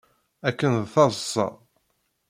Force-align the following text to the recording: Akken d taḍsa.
Akken 0.47 0.71
d 0.81 0.85
taḍsa. 0.93 1.47